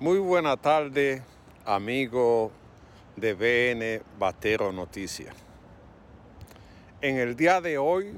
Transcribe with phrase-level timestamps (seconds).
[0.00, 1.24] Muy buena tarde,
[1.64, 2.52] amigo
[3.16, 5.34] de BN Batero Noticias.
[7.00, 8.16] En el día de hoy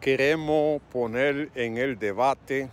[0.00, 2.70] queremos poner en el debate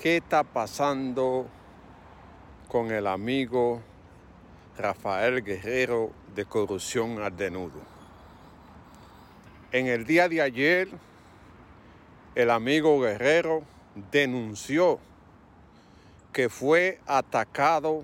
[0.00, 1.48] qué está pasando
[2.68, 3.82] con el amigo
[4.78, 7.80] Rafael Guerrero de Corrupción al Denudo.
[9.72, 10.88] En el día de ayer,
[12.36, 13.64] el amigo Guerrero
[14.12, 15.00] denunció
[16.34, 18.02] que fue atacado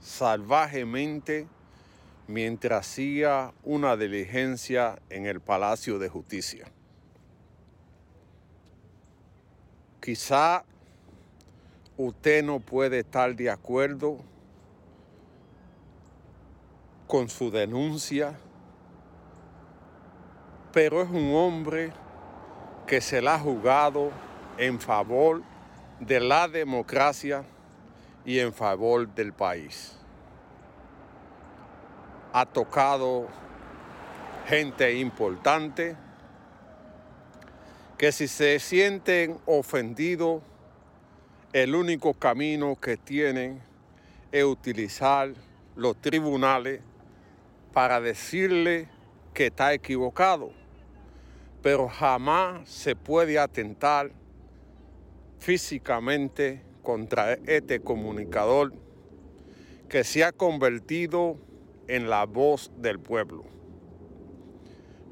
[0.00, 1.46] salvajemente
[2.26, 6.66] mientras hacía una diligencia en el Palacio de Justicia.
[10.00, 10.64] Quizá
[11.96, 14.18] usted no puede estar de acuerdo
[17.06, 18.36] con su denuncia,
[20.72, 21.92] pero es un hombre
[22.88, 24.10] que se la ha jugado
[24.56, 25.44] en favor
[26.00, 27.44] de la democracia
[28.28, 29.96] y en favor del país.
[32.34, 33.26] Ha tocado
[34.46, 35.96] gente importante
[37.96, 40.42] que si se sienten ofendidos,
[41.54, 43.62] el único camino que tienen
[44.30, 45.32] es utilizar
[45.74, 46.82] los tribunales
[47.72, 48.88] para decirle
[49.32, 50.52] que está equivocado,
[51.62, 54.10] pero jamás se puede atentar
[55.38, 58.72] físicamente contra este comunicador
[59.90, 61.36] que se ha convertido
[61.86, 63.44] en la voz del pueblo.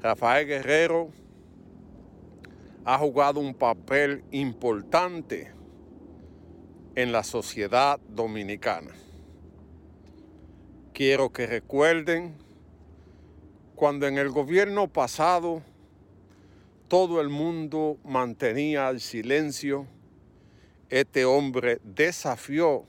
[0.01, 1.09] Rafael Guerrero
[2.83, 5.51] ha jugado un papel importante
[6.95, 8.95] en la sociedad dominicana.
[10.95, 12.37] Quiero que recuerden
[13.75, 15.61] cuando en el gobierno pasado
[16.87, 19.85] todo el mundo mantenía el silencio
[20.89, 22.85] este hombre desafió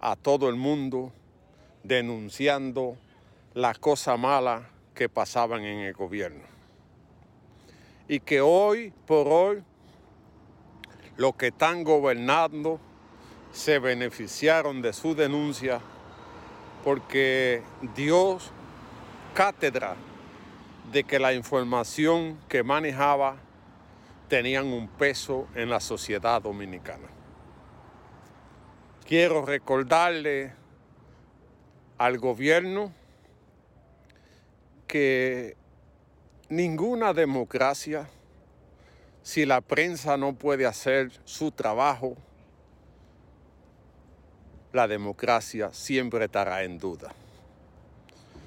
[0.00, 1.12] a todo el mundo
[1.82, 2.96] denunciando
[3.54, 4.62] las cosas malas
[4.94, 6.44] que pasaban en el gobierno.
[8.08, 9.62] Y que hoy por hoy
[11.16, 12.80] los que están gobernando
[13.52, 15.80] se beneficiaron de su denuncia
[16.84, 17.62] porque
[17.94, 18.52] Dios
[19.34, 19.96] cátedra
[20.92, 23.36] de que la información que manejaba
[24.28, 27.08] tenían un peso en la sociedad dominicana.
[29.06, 30.52] Quiero recordarle
[31.96, 32.92] al gobierno
[34.88, 35.56] que
[36.48, 38.08] ninguna democracia,
[39.22, 42.16] si la prensa no puede hacer su trabajo,
[44.72, 47.12] la democracia siempre estará en duda.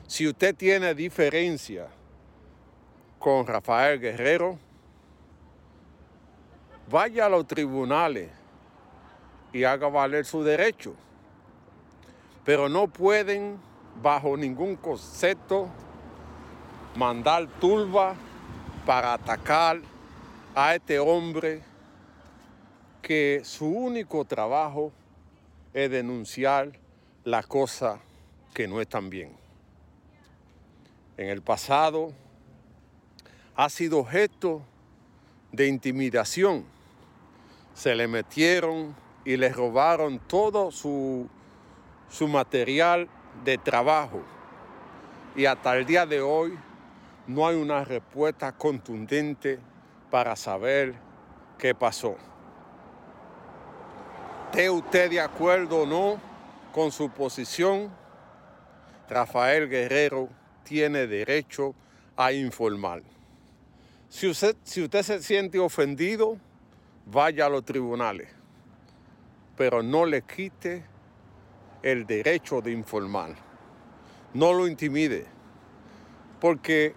[0.07, 1.88] Si usted tiene diferencia
[3.17, 4.59] con Rafael Guerrero,
[6.89, 8.29] vaya a los tribunales
[9.53, 10.95] y haga valer su derecho.
[12.44, 13.59] Pero no pueden,
[14.01, 15.69] bajo ningún concepto,
[16.95, 18.16] mandar turba
[18.85, 19.81] para atacar
[20.55, 21.61] a este hombre
[23.01, 24.91] que su único trabajo
[25.73, 26.72] es denunciar
[27.23, 27.99] las cosas
[28.53, 29.31] que no están bien.
[31.17, 32.13] En el pasado
[33.55, 34.61] ha sido objeto
[35.51, 36.78] de intimidación
[37.74, 41.28] se le metieron y le robaron todo su,
[42.09, 43.07] su material
[43.44, 44.22] de trabajo.
[45.35, 46.58] Y hasta el día de hoy
[47.28, 49.59] no hay una respuesta contundente
[50.09, 50.96] para saber
[51.58, 52.16] qué pasó.
[54.46, 56.19] ¿Esté usted de acuerdo o no
[56.74, 57.91] con su posición?
[59.08, 60.29] Rafael Guerrero
[60.63, 61.75] tiene derecho
[62.18, 63.03] a informar.
[64.09, 66.38] Si usted, si usted se siente ofendido,
[67.12, 68.30] vaya a los tribunales,
[69.58, 70.84] pero no le quite
[71.81, 73.36] el derecho de informar.
[74.34, 75.25] No lo intimide,
[76.40, 76.94] porque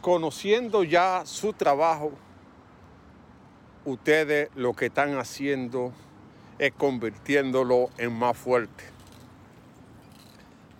[0.00, 2.12] conociendo ya su trabajo,
[3.84, 5.92] ustedes lo que están haciendo
[6.58, 8.84] es convirtiéndolo en más fuerte,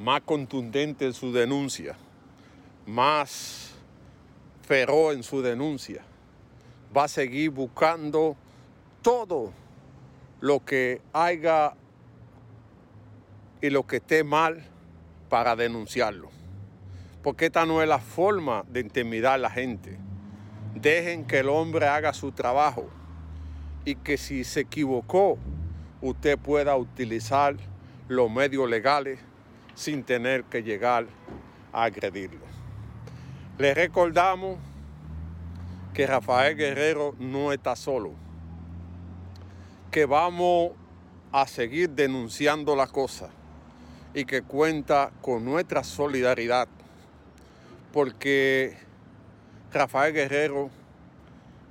[0.00, 1.96] más contundente en su denuncia,
[2.86, 3.74] más
[4.62, 6.02] feroz en su denuncia.
[6.96, 8.36] Va a seguir buscando
[9.02, 9.52] todo
[10.40, 11.74] lo que haya
[13.60, 14.64] y lo que esté mal
[15.28, 16.30] para denunciarlo.
[17.22, 19.98] Porque esta no es la forma de intimidar a la gente.
[20.74, 22.88] Dejen que el hombre haga su trabajo
[23.84, 25.38] y que si se equivocó,
[26.00, 27.56] usted pueda utilizar
[28.08, 29.20] los medios legales
[29.74, 31.06] sin tener que llegar
[31.72, 32.44] a agredirlo.
[33.58, 34.58] Le recordamos
[35.94, 38.12] que Rafael Guerrero no está solo
[39.92, 40.72] que vamos
[41.32, 43.28] a seguir denunciando la cosa
[44.14, 46.66] y que cuenta con nuestra solidaridad,
[47.92, 48.74] porque
[49.70, 50.70] Rafael Guerrero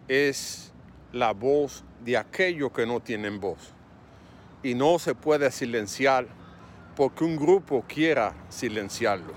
[0.08, 0.72] es
[1.12, 3.74] la voz de aquellos que no tienen voz
[4.62, 6.28] y no se puede silenciar
[6.96, 9.34] porque un grupo quiera silenciarlo.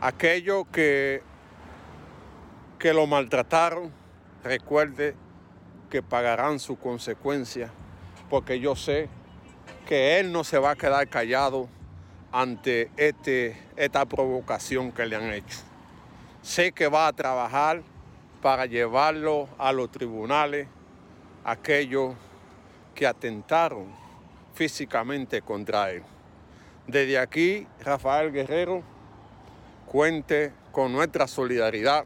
[0.00, 1.22] Aquellos que,
[2.78, 3.92] que lo maltrataron,
[4.42, 5.14] recuerde
[5.88, 7.70] que pagarán su consecuencia,
[8.28, 9.08] porque yo sé
[9.86, 11.68] que él no se va a quedar callado
[12.32, 15.58] ante este, esta provocación que le han hecho.
[16.42, 17.82] Sé que va a trabajar
[18.42, 20.68] para llevarlo a los tribunales
[21.44, 22.14] aquellos
[22.94, 23.86] que atentaron
[24.54, 26.02] físicamente contra él.
[26.86, 28.82] Desde aquí, Rafael Guerrero,
[29.86, 32.04] cuente con nuestra solidaridad,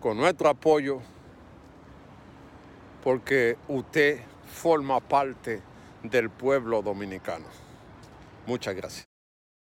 [0.00, 1.00] con nuestro apoyo,
[3.02, 5.60] porque usted forma parte
[6.02, 7.46] del pueblo dominicano.
[8.46, 9.09] Muchas gracias.